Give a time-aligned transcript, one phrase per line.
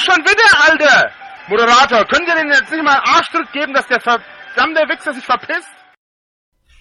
[0.00, 1.10] schon wieder, Alter!
[1.48, 5.24] Moderator, können Sie denn jetzt nicht mal einen Arschtritt geben, dass der verdammte Wichser sich
[5.24, 5.68] verpisst?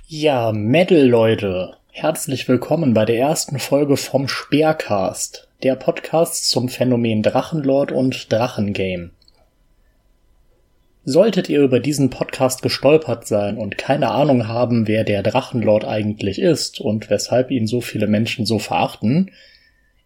[0.07, 7.21] Ja, Metal Leute, herzlich willkommen bei der ersten Folge vom Speercast, der Podcast zum Phänomen
[7.23, 9.11] Drachenlord und Drachengame.
[11.03, 16.39] Solltet ihr über diesen Podcast gestolpert sein und keine Ahnung haben, wer der Drachenlord eigentlich
[16.39, 19.31] ist und weshalb ihn so viele Menschen so verachten,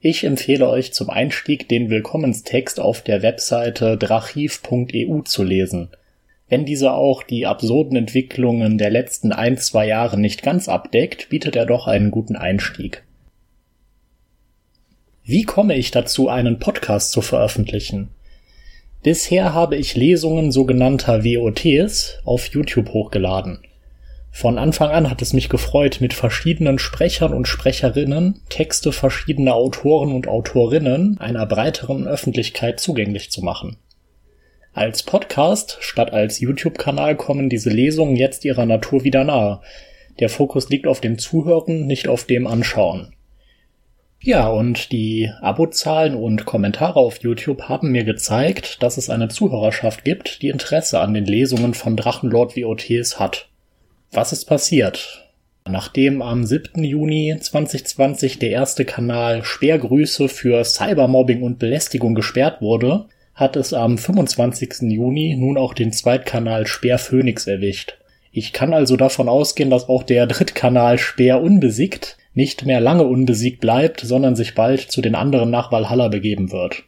[0.06, 5.92] ich empfehle euch zum Einstieg den Willkommenstext auf der Webseite drachiv.eu zu lesen.
[6.50, 11.56] Wenn dieser auch die absurden Entwicklungen der letzten ein, zwei Jahre nicht ganz abdeckt, bietet
[11.56, 13.06] er doch einen guten Einstieg.
[15.24, 18.10] Wie komme ich dazu, einen Podcast zu veröffentlichen?
[19.04, 23.60] Bisher habe ich Lesungen sogenannter WOTs auf YouTube hochgeladen.
[24.36, 30.12] Von Anfang an hat es mich gefreut, mit verschiedenen Sprechern und Sprecherinnen Texte verschiedener Autoren
[30.12, 33.78] und Autorinnen einer breiteren Öffentlichkeit zugänglich zu machen.
[34.74, 39.62] Als Podcast statt als YouTube-Kanal kommen diese Lesungen jetzt ihrer Natur wieder nahe.
[40.20, 43.14] Der Fokus liegt auf dem Zuhören, nicht auf dem Anschauen.
[44.20, 50.04] Ja, und die Abozahlen und Kommentare auf YouTube haben mir gezeigt, dass es eine Zuhörerschaft
[50.04, 53.53] gibt, die Interesse an den Lesungen von Drachenlord WOTs hat.
[54.16, 55.28] Was ist passiert?
[55.66, 56.84] Nachdem am 7.
[56.84, 63.98] Juni 2020 der erste Kanal Sperrgrüße für Cybermobbing und Belästigung gesperrt wurde, hat es am
[63.98, 64.92] 25.
[64.92, 67.98] Juni nun auch den Zweitkanal Speer Phoenix erwischt.
[68.32, 73.62] Ich kann also davon ausgehen, dass auch der Drittkanal Speer Unbesiegt nicht mehr lange unbesiegt
[73.62, 76.84] bleibt, sondern sich bald zu den anderen nach Valhalla begeben wird.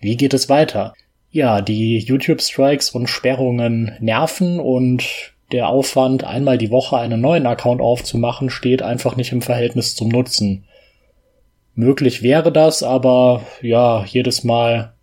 [0.00, 0.94] Wie geht es weiter?
[1.30, 5.04] Ja, die YouTube-Strikes und Sperrungen nerven und
[5.52, 10.08] der Aufwand, einmal die Woche einen neuen Account aufzumachen, steht einfach nicht im Verhältnis zum
[10.08, 10.64] Nutzen.
[11.74, 14.94] Möglich wäre das, aber ja, jedes Mal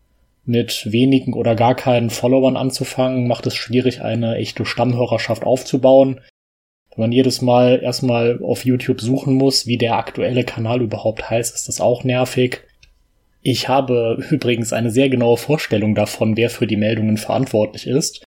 [0.44, 6.22] mit wenigen oder gar keinen Followern anzufangen, macht es schwierig, eine echte Stammhörerschaft aufzubauen.
[6.92, 11.56] Wenn man jedes Mal erstmal auf YouTube suchen muss, wie der aktuelle Kanal überhaupt heißt,
[11.56, 12.62] ist das auch nervig.
[13.42, 18.24] Ich habe übrigens eine sehr genaue Vorstellung davon, wer für die Meldungen verantwortlich ist.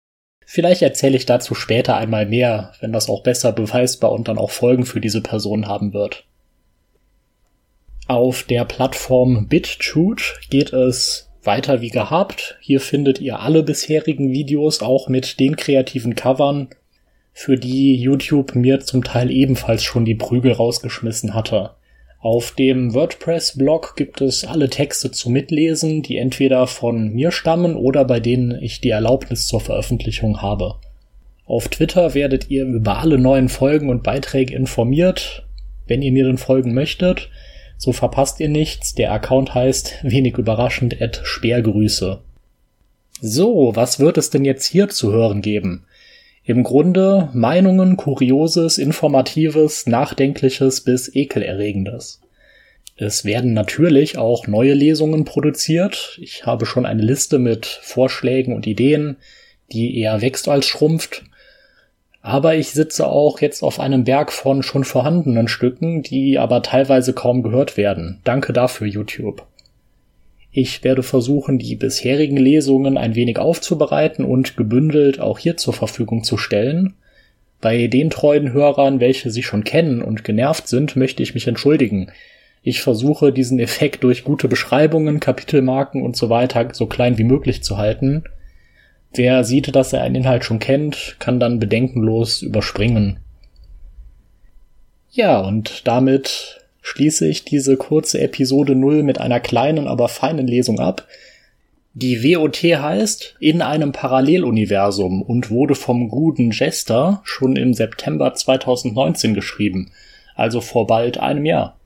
[0.47, 4.51] Vielleicht erzähle ich dazu später einmal mehr, wenn das auch besser beweisbar und dann auch
[4.51, 6.25] Folgen für diese Person haben wird.
[8.07, 12.59] Auf der Plattform BitChute geht es weiter wie gehabt.
[12.61, 16.69] Hier findet ihr alle bisherigen Videos auch mit den kreativen Covern,
[17.33, 21.71] für die YouTube mir zum Teil ebenfalls schon die Prügel rausgeschmissen hatte.
[22.25, 28.07] Auf dem WordPress-Blog gibt es alle Texte zu Mitlesen, die entweder von mir stammen oder
[28.07, 30.77] bei denen ich die Erlaubnis zur Veröffentlichung habe.
[31.45, 35.47] Auf Twitter werdet ihr über alle neuen Folgen und Beiträge informiert.
[35.87, 37.29] Wenn ihr mir denn folgen möchtet,
[37.77, 38.95] so verpasst ihr nichts.
[38.95, 42.23] Der Account heißt wenig überraschend at Speergrüße.
[43.21, 45.85] So, was wird es denn jetzt hier zu hören geben?
[46.47, 52.21] Im Grunde Meinungen, Kurioses, Informatives, Nachdenkliches bis Ekelerregendes.
[52.97, 56.19] Es werden natürlich auch neue Lesungen produziert.
[56.21, 59.17] Ich habe schon eine Liste mit Vorschlägen und Ideen,
[59.73, 61.25] die eher wächst als schrumpft.
[62.21, 67.15] Aber ich sitze auch jetzt auf einem Berg von schon vorhandenen Stücken, die aber teilweise
[67.15, 68.21] kaum gehört werden.
[68.25, 69.47] Danke dafür, YouTube.
[70.57, 76.23] Ich werde versuchen, die bisherigen Lesungen ein wenig aufzubereiten und gebündelt auch hier zur Verfügung
[76.23, 76.95] zu stellen.
[77.61, 82.13] Bei den treuen Hörern, welche sie schon kennen und genervt sind, möchte ich mich entschuldigen.
[82.63, 87.65] Ich versuche diesen Effekt durch gute Beschreibungen, Kapitelmarken und so weiter so klein wie möglich
[87.65, 88.23] zu halten.
[89.13, 93.19] Wer sieht, dass er einen Inhalt schon kennt, kann dann bedenkenlos überspringen.
[95.11, 100.79] Ja, und damit schließe ich diese kurze Episode 0 mit einer kleinen, aber feinen Lesung
[100.79, 101.09] ab.
[101.95, 109.33] Die WOT heißt In einem Paralleluniversum und wurde vom guten Jester schon im September 2019
[109.33, 109.93] geschrieben,
[110.35, 111.79] also vor bald einem Jahr.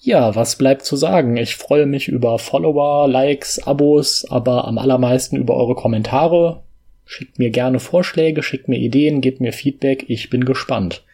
[0.00, 1.36] Ja, was bleibt zu sagen?
[1.36, 6.62] Ich freue mich über Follower, Likes, Abos, aber am allermeisten über eure Kommentare.
[7.04, 11.04] Schickt mir gerne Vorschläge, schickt mir Ideen, gebt mir Feedback, ich bin gespannt.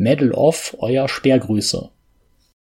[0.00, 1.90] Medal of, euer Sperrgrüße.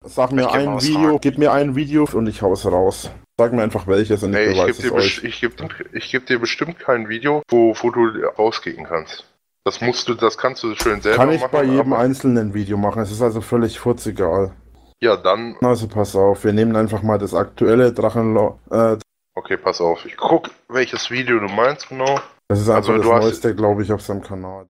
[0.03, 3.11] Sag mir ein Video, gib mir ein Video und ich hau's raus.
[3.37, 5.23] Sag mir einfach welches und nee, ich beweise es euch.
[5.23, 5.53] Ich gebe
[5.93, 8.07] ich geb dir bestimmt kein Video, wo, wo du
[8.39, 9.23] rausgehen kannst.
[9.63, 11.27] Das musst du, das kannst du schön selber machen.
[11.27, 13.03] Kann ich machen, bei jedem einzelnen Video machen.
[13.03, 14.53] Es ist also völlig furzegal.
[14.99, 15.57] Ja, dann.
[15.61, 18.57] Also pass auf, wir nehmen einfach mal das aktuelle Drachenlo.
[18.71, 18.97] Äh,
[19.35, 20.07] okay, pass auf.
[20.07, 22.19] Ich guck, welches Video du meinst genau.
[22.47, 24.65] Das ist also, also das neueste, glaube ich, auf seinem Kanal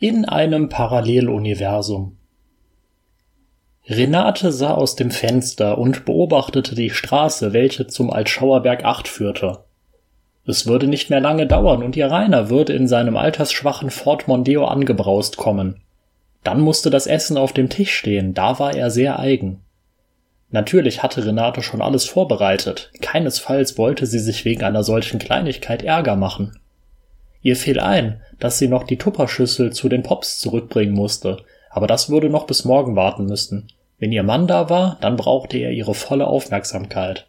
[0.00, 2.16] in einem Paralleluniversum.
[3.88, 9.64] Renate sah aus dem Fenster und beobachtete die Straße, welche zum Altschauerberg 8 führte.
[10.46, 14.66] Es würde nicht mehr lange dauern und ihr Rainer würde in seinem altersschwachen Ford Mondeo
[14.66, 15.80] angebraust kommen.
[16.44, 19.64] Dann musste das Essen auf dem Tisch stehen, da war er sehr eigen.
[20.50, 26.14] Natürlich hatte Renate schon alles vorbereitet, keinesfalls wollte sie sich wegen einer solchen Kleinigkeit Ärger
[26.14, 26.56] machen.
[27.40, 31.38] Ihr fiel ein, dass sie noch die Tupperschüssel zu den Pops zurückbringen musste,
[31.70, 33.68] aber das würde noch bis morgen warten müssen.
[33.98, 37.26] Wenn ihr Mann da war, dann brauchte er ihre volle Aufmerksamkeit.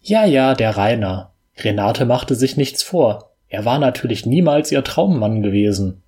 [0.00, 1.32] Ja, ja, der Rainer.
[1.58, 3.32] Renate machte sich nichts vor.
[3.48, 6.02] Er war natürlich niemals ihr Traummann gewesen.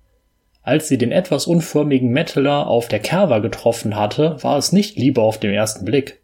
[0.61, 5.21] Als sie den etwas unförmigen Metaler auf der Kerwa getroffen hatte, war es nicht Liebe
[5.21, 6.22] auf den ersten Blick.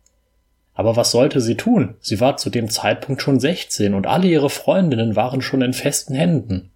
[0.80, 1.96] Aber was sollte sie tun?
[2.00, 6.14] Sie war zu dem Zeitpunkt schon 16 und alle ihre Freundinnen waren schon in festen
[6.16, 6.72] Händen.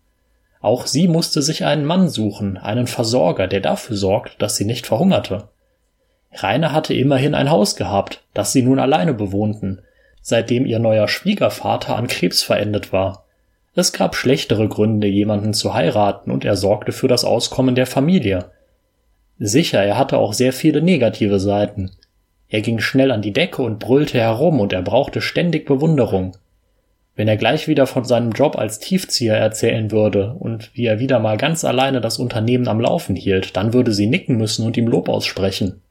[0.60, 4.88] Auch sie musste sich einen Mann suchen, einen Versorger, der dafür sorgt, dass sie nicht
[4.88, 5.48] verhungerte.
[6.34, 9.80] Rainer hatte immerhin ein Haus gehabt, das sie nun alleine bewohnten,
[10.22, 13.24] seitdem ihr neuer Schwiegervater an Krebs verendet war.
[13.74, 18.52] Es gab schlechtere Gründe, jemanden zu heiraten, und er sorgte für das Auskommen der Familie.
[19.40, 21.92] Sicher, er hatte auch sehr viele negative Seiten.
[22.54, 26.38] Er ging schnell an die Decke und brüllte herum, und er brauchte ständig Bewunderung.
[27.16, 31.18] Wenn er gleich wieder von seinem Job als Tiefzieher erzählen würde und wie er wieder
[31.18, 34.86] mal ganz alleine das Unternehmen am Laufen hielt, dann würde sie nicken müssen und ihm
[34.86, 35.82] Lob aussprechen.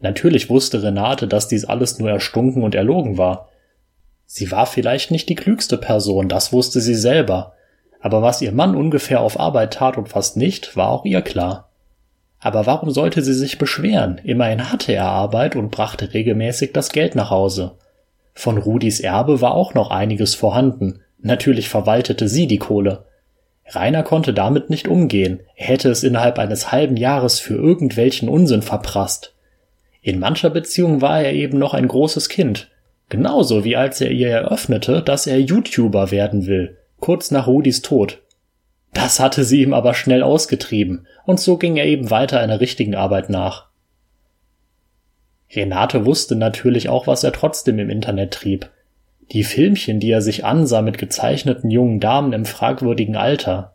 [0.00, 3.50] Natürlich wusste Renate, dass dies alles nur erstunken und erlogen war.
[4.24, 7.52] Sie war vielleicht nicht die klügste Person, das wusste sie selber,
[8.00, 11.68] aber was ihr Mann ungefähr auf Arbeit tat und fast nicht, war auch ihr klar.
[12.44, 14.20] Aber warum sollte sie sich beschweren?
[14.22, 17.78] Immerhin hatte er Arbeit und brachte regelmäßig das Geld nach Hause.
[18.34, 21.00] Von Rudis Erbe war auch noch einiges vorhanden.
[21.22, 23.06] Natürlich verwaltete sie die Kohle.
[23.70, 25.40] Rainer konnte damit nicht umgehen.
[25.56, 29.32] Er hätte es innerhalb eines halben Jahres für irgendwelchen Unsinn verprasst.
[30.02, 32.70] In mancher Beziehung war er eben noch ein großes Kind.
[33.08, 38.20] Genauso wie als er ihr eröffnete, dass er YouTuber werden will, kurz nach Rudis Tod.
[38.94, 42.94] Das hatte sie ihm aber schnell ausgetrieben, und so ging er eben weiter einer richtigen
[42.94, 43.68] Arbeit nach.
[45.52, 48.70] Renate wusste natürlich auch, was er trotzdem im Internet trieb.
[49.32, 53.74] Die Filmchen, die er sich ansah mit gezeichneten jungen Damen im fragwürdigen Alter.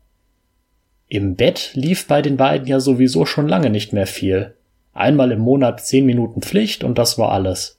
[1.07, 4.55] Im Bett lief bei den beiden ja sowieso schon lange nicht mehr viel.
[4.93, 7.77] Einmal im Monat zehn Minuten Pflicht und das war alles.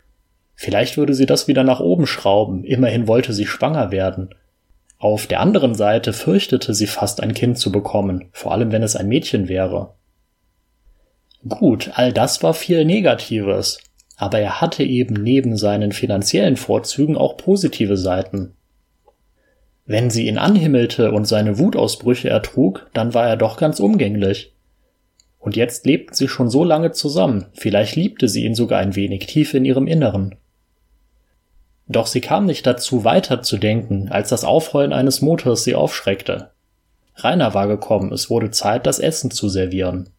[0.55, 4.35] Vielleicht würde sie das wieder nach oben schrauben, immerhin wollte sie schwanger werden.
[5.01, 8.97] Auf der anderen Seite fürchtete sie fast ein Kind zu bekommen, vor allem wenn es
[8.97, 9.95] ein Mädchen wäre.
[11.49, 13.79] Gut, all das war viel Negatives,
[14.19, 18.53] aber er hatte eben neben seinen finanziellen Vorzügen auch positive Seiten.
[19.87, 24.53] Wenn sie ihn anhimmelte und seine Wutausbrüche ertrug, dann war er doch ganz umgänglich.
[25.39, 29.25] Und jetzt lebten sie schon so lange zusammen, vielleicht liebte sie ihn sogar ein wenig
[29.25, 30.35] tief in ihrem Inneren.
[31.91, 36.51] Doch sie kam nicht dazu, weiter zu denken, als das Aufheulen eines Motors sie aufschreckte.
[37.17, 40.11] Rainer war gekommen, es wurde Zeit, das Essen zu servieren.